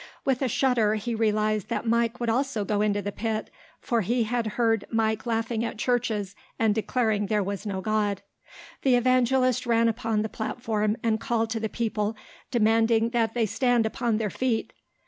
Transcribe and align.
With 0.25 0.41
a 0.41 0.47
shudder 0.47 0.95
he 0.95 1.13
realised 1.13 1.67
that 1.67 1.85
Mike 1.85 2.19
also 2.19 2.61
would 2.61 2.67
go 2.67 2.81
into 2.81 3.03
the 3.03 3.11
pit, 3.11 3.51
for 3.79 4.01
he 4.01 4.23
had 4.23 4.47
heard 4.57 4.83
Mike 4.89 5.27
laughing 5.27 5.63
at 5.63 5.77
churches 5.77 6.35
and 6.57 6.73
declaring 6.73 7.27
there 7.27 7.43
was 7.43 7.67
no 7.67 7.81
God. 7.81 8.23
The 8.81 8.95
evangelist 8.95 9.67
ran 9.67 9.87
upon 9.87 10.23
the 10.23 10.27
platform 10.27 10.97
and 11.03 11.19
called 11.21 11.51
to 11.51 11.59
the 11.59 11.69
people 11.69 12.15
demanding 12.49 13.09
that 13.11 13.35
they 13.35 13.45
stand 13.45 13.85
upon 13.85 14.17
their 14.17 14.31
feet. 14.31 14.73